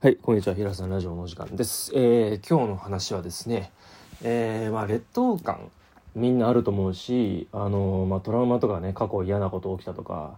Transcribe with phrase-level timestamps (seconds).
[0.00, 0.54] はい、こんにちは。
[0.54, 1.90] 平さんラジオのお時間です。
[1.94, 3.72] えー、今日の話はですね、
[4.22, 5.70] えー、まあ、劣等感、
[6.14, 10.36] みんなあると思うし、あのーまあ、トラウマとかね、過去嫌なこと起きたとか、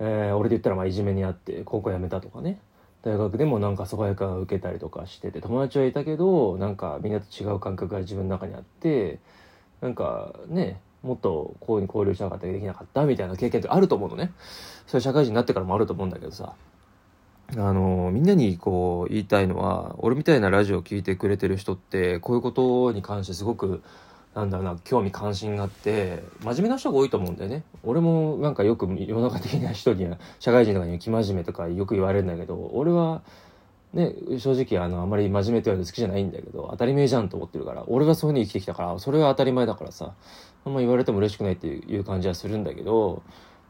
[0.00, 2.58] え、俺で言ったら、まあ、いじめにあって、高校辞めたとかね、
[3.02, 9.20] 大学でもなんか疎外感を受けたりとかしてて、友達はいたけど、なんかみんなと違う感覚が自分の中にあって、
[9.80, 14.32] なんかね、もっとこういうに交流しなかったりできなかったみたいな経験ってあると思うのね。
[14.88, 16.54] それ社会人になってからもあると思うんだけどさ。
[17.56, 23.82] あのみんなにこう言いたいのは俺みたいなラジオを聞いてくれてる人ってこういうことに関してすごく
[24.34, 27.62] なんだろうな興味関心があって真面目な人が多いと思うんだよね。
[27.84, 33.22] 俺もなんかよく世の中的な人には社会人とかには生真面目とかよく言われるんだけど俺は
[33.92, 40.14] ね正直あのあんまり真面目って言われる好きじゃないんだけど当たり前じゃんと思ってるから俺はそういうふうに生きてきたからそれは当たり前だからさ
[40.64, 43.22] あんま言われても嬉しくないっていう感じはするんだけど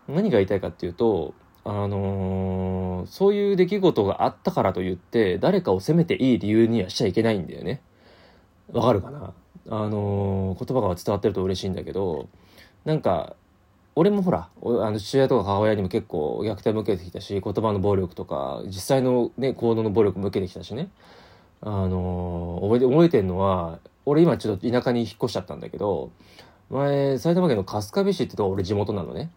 [0.08, 7.82] 何が言いたいかっていうとあのーそういう出来事があったからといって誰かを責めていい理由にはしちゃいけないんだよね。
[8.72, 9.32] わかるかな？
[9.70, 12.28] あのー言葉が伝わってると嬉しいんだけど
[12.84, 13.34] なんか
[13.94, 20.88] 俺もほらあの父親とか母親にも結構虐待も受けてきたし言葉の暴力とか実際の、ね、行動の暴力も受けてきたしね。
[21.60, 26.10] あのー覚えて覚えてるのは俺今ちょっと田舎に引っ越しちゃったんだけど
[26.70, 29.30] 前埼玉県の春日部市ってとこ俺地元なのね。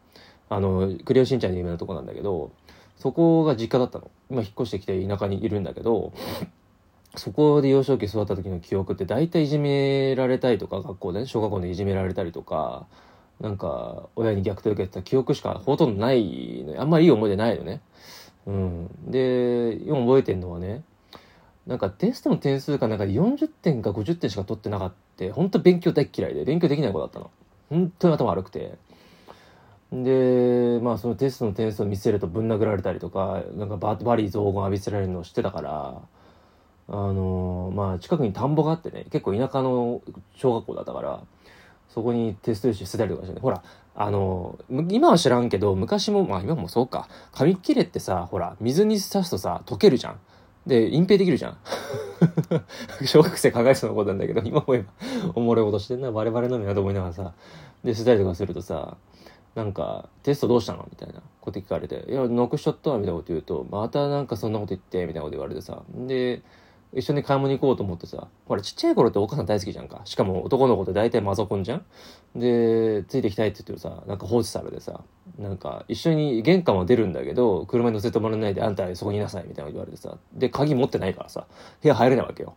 [0.49, 2.51] あのクレヨンしんちゃんで有名なとこなんだけど
[2.97, 4.09] そこが実家だったの。
[4.29, 6.13] 今引っ越してきて田舎にいるんだけど
[7.15, 12.85] そこで幼少期育った時の記憶って大体いじめられたりとか学校でね小学校でいじめられたりとか
[13.39, 17.81] なんか親に虐待を受けてた記憶しかほとんどないのあんまりいい思い出ないのね。
[18.45, 19.11] うん。
[19.11, 20.83] で今覚えてるのはね
[21.65, 24.97] なんかテストの点数かなんかで40点か50点しか取ってなかった。
[25.33, 27.31] 本当勉強大嫌いで勉強できない子だったの。
[27.69, 28.77] 本当に頭悪くて。
[29.91, 36.01] でまあそのテストの点数を見せるとぶん殴られたりとかなんかババリー雑言浴びせられるのを知ってたから
[36.89, 40.01] あのまあ近くに田んぼがあってね結構田舎の
[40.35, 41.23] 小学校だったから
[41.89, 43.63] そこにテスト用紙捨てたりとかしてねほら
[43.99, 47.09] あの今は知らんけど昔もまあ今もそうか。
[47.31, 50.19] 紙切れってさほら水に刺すとさ溶けるじゃん。
[50.67, 51.57] で隠蔽できるじゃん。
[53.07, 54.91] 小学生考えそうなことなんだけど今思えば
[55.33, 57.33] おもろいことしてんなバレバレなのやと思いながらさ
[57.83, 58.97] で捨てたりとかするとさ
[59.57, 60.87] なんか、テストどうしたの？
[60.87, 65.81] みたいなこと聞かれて、いや、なくしちゃったみたいなこと言うと、またなんかそんなこと言って、みたいなこと言われてさ。
[66.05, 66.43] で、
[66.93, 70.01] 一緒に買い物に行こうと思ってさ、ほら、ちっちゃい頃ってお母さん大好きじゃんか。
[70.05, 71.85] しかも男の子って大体マゾコンじゃん
[72.39, 75.01] で、ついてきたいって言ってさ、なんか放置されてさ、
[75.39, 80.19] なんか一緒に玄関は出るんだけど、車に乗せてもらえないで、あんたそこにいなさい、みたいなこと言われてさ。
[80.33, 81.47] で、鍵持ってないからさ、
[81.81, 82.55] 部屋入れないわけよ。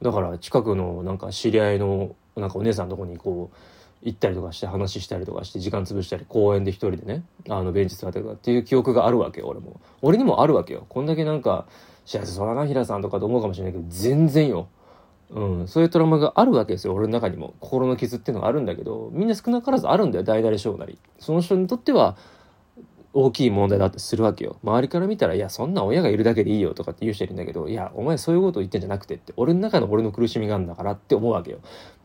[0.00, 3.56] だから近くのなんか知り合いのなんかお姉さんのとこにこう、
[4.02, 9.80] 行ったりとかして話したりとかして時間潰したり公園で一人でねあのベンチ座ってとかっていう記憶があるわけよ俺も。
[10.02, 10.86] 俺にもあるわけよ。
[10.88, 11.66] こんだけなんか
[12.04, 14.68] 幸せそうだな平さんとかと思うかもしれないけど全然よ。
[15.30, 17.54] うん、そういうトラウマがあるわけですよ俺の中にも。
[17.60, 20.98] 心の傷っていうのがあるんだけどみんな少なからずあるんだよ大なり小なり。
[21.18, 22.16] その人にとっては
[23.12, 24.58] 大きい問題だってするわけよ。
[24.62, 31.58] 周りから見たらいやそんな親がいるだけでいいよとかって言う人いるんだけどいやお前そういうこと言ってんじゃなくてって俺の中の俺の苦しみがあるんだからって思うわけよ。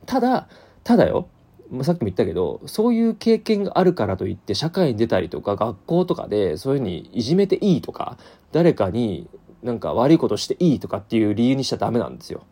[0.05, 0.47] ただ
[0.83, 1.27] ただよ
[1.71, 8.17] まあさっきも言ったけどそういう経験があるからといって社会に出たりとか学校とかでそういうふうにいじめていいとか
[8.51, 9.27] 誰かに
[9.63, 12.43] なんか悪いことしていいとかっていう理由にしちゃダメなんですよ。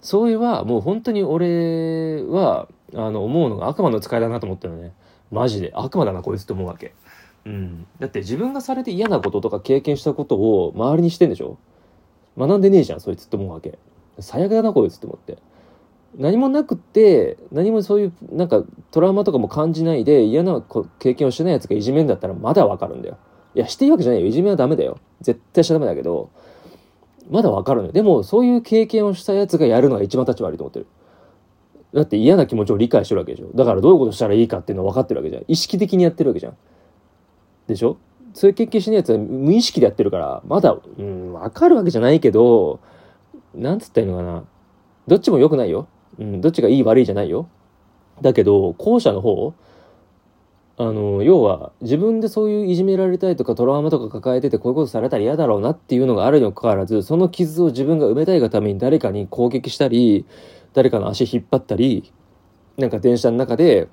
[0.00, 4.92] それはもう本当に俺はあの思うのが悪魔の使いだなと思ってるのね。
[5.30, 5.72] マジで。
[5.74, 6.94] 悪魔だなこいつって思うわけ。
[7.46, 11.56] うん、だって自分がされて嫌なこととか経験したことを周りにしてんでしょ？
[12.36, 13.78] 学んでねえじゃんそいつって思うわけ。
[14.18, 15.38] 最悪だなこいつって思って。
[16.18, 20.62] 何もなくって何もそういうなんかトラウマとかも感じないで嫌な
[20.98, 23.16] 経験をしてないやつがいじめんだったらまだわかるんだよ。
[23.54, 24.26] いやしていいわけじゃないよ。
[24.26, 24.98] いじめはダメだよ。
[25.20, 26.30] 絶対しちゃダメだけど
[27.30, 27.92] まだわかるのよ。
[27.92, 30.86] でもそういう経験をしたやつがやるのが一番立ち悪いと思ってる。
[31.92, 33.48] だって嫌な気持ちを理解してるわけでしょ。
[33.54, 35.44] だからどういうことしたらいいかっていうのは分かってるわけじゃん。
[35.48, 36.56] 意識的にやってるわけじゃん。
[37.66, 37.98] でしょ？
[38.34, 42.78] そういう経験しないやつは無意識でやってるからまだうん分かるわけじゃないけど
[43.54, 44.44] なんつったらいいのかな。
[45.08, 45.88] どっちも良くないよ。
[46.18, 47.48] うん、どっちがいい悪いじゃないよ。
[48.20, 49.54] だけど、後者の方、
[50.76, 60.24] あの、要は、自分でそういういじめられたりとかトラウマとか抱えててこういうことされたら嫌だろうなっていうのがあるにもかかわらず、その傷を自分が埋めたいがために誰かに攻撃したり、
[60.72, 62.12] 誰かの足引っ張ったり、
[62.78, 63.88] なんか電車の中で、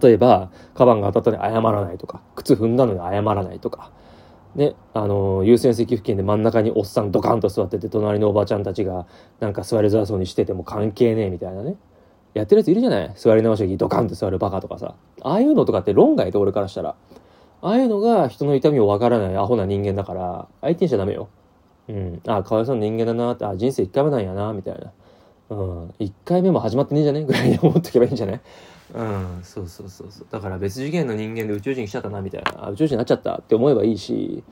[0.00, 3.92] 例えば、カバンが当たったのに謝らないとか、靴踏んだのに謝らないとか、
[4.54, 9.06] ね、あの優先席付近で真ん中におっさんドカンと座ってて隣のおばちゃんたちが
[9.40, 11.76] なんか座りづらそうにしてても関係ねえみたいなね。
[12.34, 13.12] やってるやついるじゃない？
[13.14, 14.94] 座り直しにドカンと座るバカとかさ。
[15.22, 16.94] ああいうのとかって論外で俺からしたら。
[17.62, 21.28] ああいうのが人の痛みを分からないアホな人間だから相手にしちゃダメよ。
[21.88, 22.20] うん。
[22.26, 24.92] ああかわいそうな人間だなってあ人生1回目なんやなみたいな。
[25.52, 25.88] うん。
[25.98, 28.40] 1回目も始まってねえじゃねぐらいに思っとけばいいんじゃない
[28.94, 29.40] うん。
[29.42, 30.26] そうそうそうそう。
[30.30, 32.66] だから別次元の人間で宇宙人来ちゃったなみたいな。
[32.66, 34.42] あ宇宙人になっちゃったって思えばいいし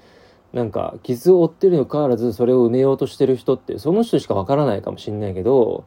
[0.52, 5.84] なんか傷を負ってるにもかかわらずそれを埋めようとしてる人ってその人しかわからないかもしんないけど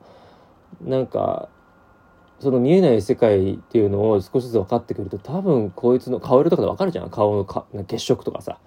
[0.82, 1.50] なんか
[2.40, 7.10] その見えない世界っていうのを少しずつ分かってくると多分こいつの顔色とかで分かるじゃん。
[7.10, 8.58] 顔のか血色とかさ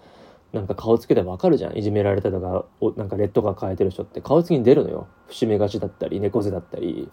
[0.53, 1.77] なんか顔つけで分かるじゃん。
[1.77, 4.21] いじめられたとかおなんか劣等感変えてる人って。
[4.21, 5.09] 顔つきに出るのよ。
[5.29, 7.11] 節目がちだったり猫背だったり。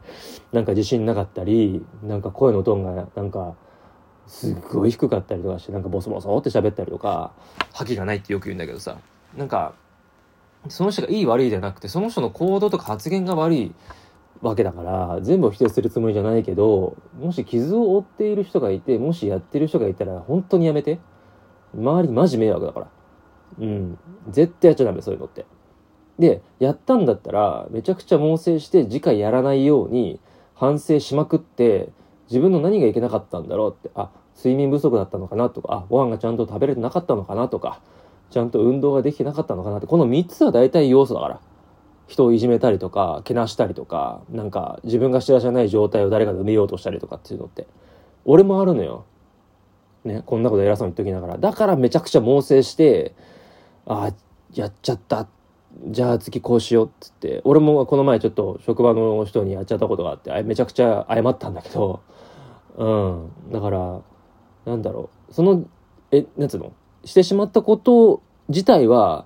[0.52, 1.86] なんか自信なかったり。
[2.04, 3.56] なんか声のトーンがなんか
[4.28, 7.34] すっごい低かったりとかしてなんかボソボソって喋ったりとか。
[7.74, 8.98] 覇気がないってよく言うんだけどさ。
[9.36, 9.74] なんか
[10.70, 13.76] その人がいい悪いじゃなくてその人の行動とか発言が悪い
[14.42, 21.00] わけだから全部否定するつもりじゃないけどもし傷を負っている人がいてもしやってる人がいたら本当にやめて。
[21.76, 22.88] 周りマジ迷惑だから。
[23.60, 24.00] うん。
[24.30, 25.46] 絶対やっちゃダメそういうのって。
[26.20, 30.20] でやったんだったらめちゃくちゃ猛省して次回やらないように
[30.54, 31.90] 反省しまくって
[32.30, 37.82] 自分の何がいけなかったんだろうってあ睡眠不足だったのかなとかあご飯がちゃんと食べれてなかったのかなとか
[38.30, 41.42] ちゃんと運動ができてなかったのかなってこの3つは大体要素だから。
[42.06, 47.66] 人をいじめたりとかけなしたりとかなんか自分が知らじゃない状態を誰かで埋めようとしたりとかっていうのって。
[48.26, 49.06] 俺もあるのよ。
[50.04, 51.38] ね、こんなこと偉そうに言っときながら。
[51.38, 53.16] だからめちゃくちゃ猛省して
[53.86, 54.14] ああ
[54.54, 55.28] やっちゃった。
[55.88, 57.42] じゃあ次こうしようっつって。
[57.44, 62.02] 俺もこの前ちょっと職場の人にやっちゃったことがあってめちゃくちゃ謝ったんだけど。
[62.78, 63.32] うん。
[63.52, 64.02] だから
[64.66, 65.34] なんだろう。
[65.34, 65.66] その
[66.12, 66.74] えなんつうの？
[67.06, 69.26] してしまったこと自体は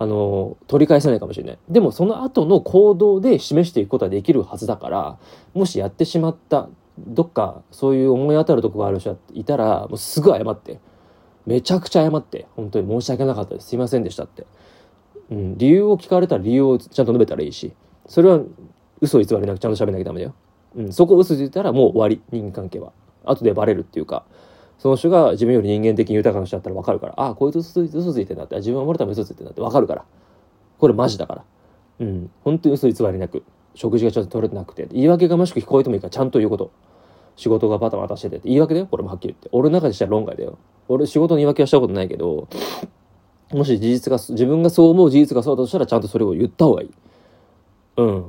[0.00, 1.58] あの、取り返せないかもしれない。
[1.68, 5.18] でもその後の行動で示していくことはできるはずだから、
[5.54, 6.68] もしやってしまった、
[6.98, 10.78] どっかそういう思い当たるとこがある人がいたら、もうすぐ謝って。
[11.48, 12.46] めちゃくちゃ謝って。
[12.56, 13.68] 本当に申し訳なかったです。
[13.68, 14.46] すいませんでしたって。
[15.30, 17.72] うん、理由を聞かれたら理由をちゃんと述べたらいいし、
[18.06, 18.40] それは
[19.00, 20.34] 嘘偽りなくちゃんと喋んなきゃダメだよ。
[20.76, 22.92] うん、そこ嘘ついたらもう終わり、人間関係は。
[23.24, 24.24] 後でバレるっていうか、
[24.78, 30.04] その人が自分より人間的に豊かな人だったら分かるから、ああ、こいつ嘘ついてんだって、自分を守るため嘘ついてんだって分かるから。
[30.78, 31.44] これマジだから。
[32.00, 32.30] うん。
[32.44, 33.42] 本当に嘘偽りなく、
[33.74, 36.70] 食事がちょっと取れてなくて、言い訳がましく聞こえてもいいからちゃんと言うこと。
[37.38, 39.48] 仕事がバタバタしてて言い訳だよ、これもはっきり言って。
[39.52, 40.58] 俺の中でしたら論外だよ。
[40.88, 42.48] 俺仕事の言い訳はしたことないけど、
[43.52, 46.90] もし事実が、自分がそう思う事実がそうだとしたらちゃんとそれを言った方がいい。
[47.98, 48.24] うん。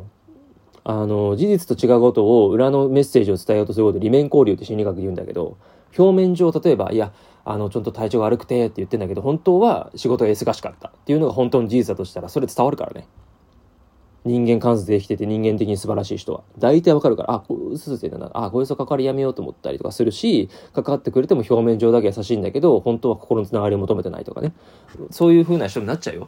[0.84, 5.58] あの、事実と違うことを裏のメッセージを伝えようとすることを利面交流って心理学で言うんだけど、
[5.98, 7.12] 表面上例えば、いや、
[7.46, 13.08] あの、ちょっと体調が悪くてって言ってんだけど、本当は仕事が忙しかったっていうのが本当の事実だとしたら、それ伝わるからね。
[14.26, 16.44] 人間観察できてて人間的に素晴らしい人は。
[16.58, 24.54] 大体わかるから、あ、こう、嘘ついてんだあ、こいつと関わりやめようと思ったりとかするし、関わってくれても表面上だけ優しいんだけど、本当は心のつながりを求めてないとかね。
[25.12, 26.28] そういう風な人になっちゃうよ。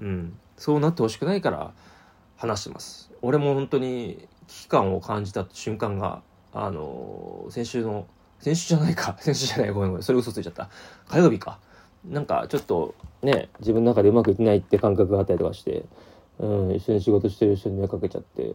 [0.00, 0.36] うん。
[0.56, 1.72] そうなってほしくないから
[2.36, 3.10] 話してます。
[3.22, 6.22] 俺も本当に危機感を感じた瞬間が、
[6.52, 8.06] あの、先週の
[8.40, 9.16] 先週じゃないか。
[9.20, 9.70] 先週じゃない。
[9.70, 10.02] ごめんごめん。
[10.02, 10.68] それ嘘ついちゃった。
[11.08, 11.58] 火曜日か。
[12.04, 15.84] なんかちょっとね、自分の中でうまくいってないって感覚があったりとかして、
[16.40, 18.54] うん、一緒に仕事してる人に迷惑かけちゃって、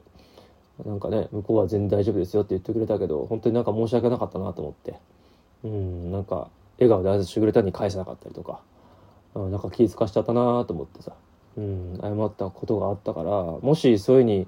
[0.85, 4.95] なんかね、向こうは全然大丈夫ですよって言ってくれたけど、本当になんか申し訳なかったなと思って、
[5.63, 6.49] うん、なんか
[6.79, 8.59] 笑顔で挨拶してくれたのに返せなかったりとか、
[9.35, 11.13] うん、なんか気遣かしちゃったなと思ってさ、
[11.57, 14.47] うん、謝ったことがあったから、もしそういうふうに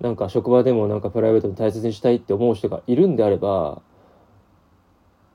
[0.00, 3.80] なんか職場でもなんかプライベートに大切にしたいって思う人がいるんであれば、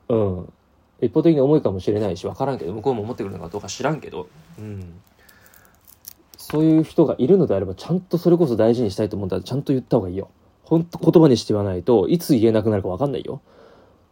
[0.10, 0.54] うん。
[1.02, 4.28] 一方的に重いかもしれないし、わからんけど、向こうも思ってくるのかどうか知らんけど、
[4.60, 5.02] うん。
[6.52, 10.30] そういう人がいるのであれば、ちゃんとそれこそ大事にしたいと思ったら、ちゃんと言った方がいいよ。
[10.64, 13.42] ほんと言葉にして言わないといつ言えなくなるかわかんないよ。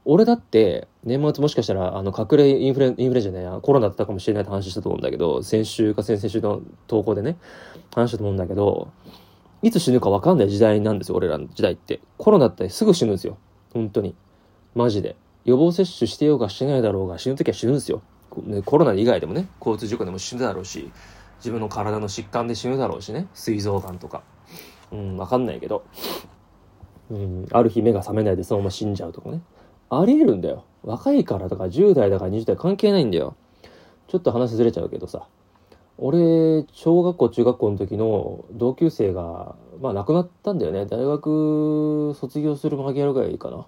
[0.06, 7.38] 俺だって、年末もしかしたら、あの、隠れインフレ、インフレじゃないや、コロナだったかもしれないって話したと思うんだけど、先週か先々週の投稿でね、
[7.94, 8.88] 話したと思うんだけど、
[9.62, 12.00] いつ死ぬかわかんない時代なんですよ、俺らの時代って。
[12.18, 13.38] コロナってすぐ死ぬんですよ。
[13.74, 14.16] 本当に。
[14.76, 15.18] マジで。
[15.44, 18.02] 予防接種してようがしてないだろうが死ぬ時は死ぬんですよ。
[18.66, 20.92] コロナ以外でもね、交通事故でも死ぬだろうし、
[21.40, 24.24] 自分の体の疾患で死ぬだろうしね、膵臓がんとか。
[24.92, 25.84] うん、わかんないけど。
[27.10, 29.42] うん、ある日目が覚めないでそのまま死んじゃうとかね。
[29.90, 30.66] ありえるんだよ。
[30.84, 33.36] 若いからとか10代だから20代関係ないんだよ。
[34.08, 35.28] ちょっと話ずれちゃうけどさ。
[35.98, 40.86] 俺、小学校、中学校の時の同級生が、まあ亡くなったんだよね。
[40.86, 43.66] 大学卒業する間際ぐらいかな。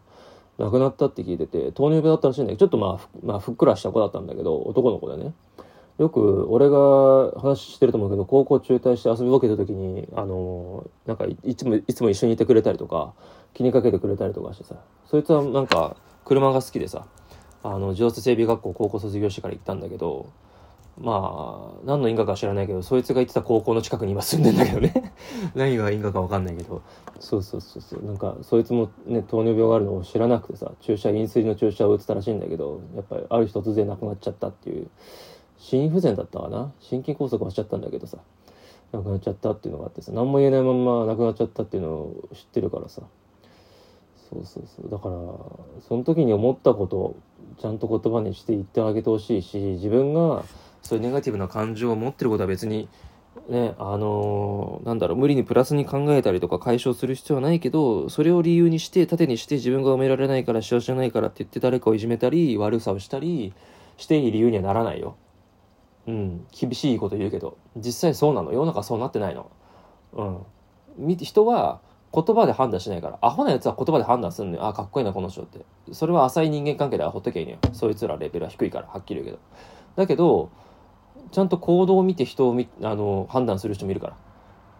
[0.57, 5.33] 亡くなったって聞いてて、糖尿病だったらしいんだけど、ちょっとまあ、まあ、ふっくらした子だったんだけど、男の子でね。
[5.98, 13.13] よく、俺が話してると思うけど、高校中退して遊びぼけた時に、あのなんかいつも、いつも一緒にいてくれたりとか、
[13.53, 15.95] 気にかけてくれたりとかしてさ、そいつはなんか、
[16.25, 17.05] 車が好きでさ、
[17.63, 20.31] あの、自動車整備学校高校卒業してから行ったんだけど、
[20.98, 25.13] まあ、何の因果か知らないけど、そいつが行ってた高校の近くに今住んでんだけどね。
[25.55, 26.81] 何が因果か分かんないけど。
[27.19, 28.03] そうそうそうそう。
[28.03, 34.88] なんか、そいつもね、糖尿病があるのを知らなくてさ、注射、インスリンの注射を打ってたらしいんだけど、やっぱりある日突然亡くなっちゃったっていう、
[35.62, 36.74] 心不全だったかな？
[36.82, 38.18] 心筋梗塞はしちゃったんだけどさ、
[38.91, 43.03] 亡くなっちゃったっていうのがあってさ、何も言えないまんま亡くなっちゃったっていうのを知ってるからさ。
[44.30, 44.89] そうそうそう。
[44.89, 45.15] だから、
[45.88, 47.15] その時に思ったことを
[47.60, 50.46] ちゃんと言葉にして言ってあげてほしいし、自分が、
[50.82, 52.88] そういうネガティブな感情を持ってることは別に、
[53.50, 63.53] ね、あのー、なんだろう、無理にプラスに考えたりとか解消する必要はないけど、それを理由にして、盾にして自分が埋められないから幸せじゃないからって言って誰かをいじめたり、悪さをしたり
[63.98, 65.18] していい理由にはならないよ。
[66.08, 68.51] うん、厳しいこと言うけど、実際そうなの？
[68.51, 69.51] 世の中そうなってないの？
[70.98, 71.17] うん。
[71.17, 71.79] 人は
[72.13, 74.67] 言葉で判断しないから、アホな奴は言葉で判断するのよ。
[74.67, 75.60] あ、かっこいいな、この人って。
[75.91, 77.60] それは浅い人間関係ではほっとけいいのよ。
[77.74, 79.39] そいつらレベルは低いから、はっきり言うけど。
[79.96, 80.50] だけど、
[81.31, 84.17] ちゃんと行動を見て人を見あの判断する人もいるから、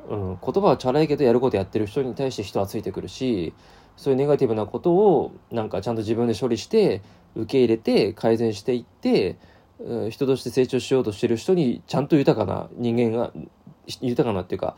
[0.10, 3.54] うん、言葉はチャラいけどやることやってる人に対して人はついてくるし
[3.96, 7.02] そういうネガティブなことをなんかちゃんと自分で処理して
[7.36, 9.38] 受け入れて改善していって、
[10.10, 13.32] 人として成長しようとしてる人にちゃんと豊かな人間が
[14.02, 14.76] 豊かなっていうか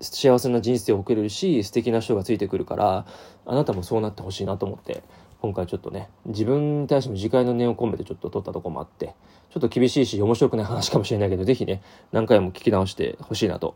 [0.00, 3.06] 幸せな人生を送れるし素敵な人がついてくるから
[3.46, 5.02] あなたもそうなってほしいなと思って
[5.40, 9.14] 今回ちょっとね自分に対しても自戒の念を込めてちょっと撮ったとこもあって
[9.50, 11.82] ちょっと厳しいし面白くない話かもしれないけど是非ね
[12.12, 13.74] 何回も聞き直してほしいなと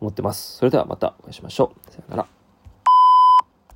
[0.00, 0.56] 思ってます。
[0.56, 1.90] それではまたお会いしましょう。
[1.90, 2.41] さよなら。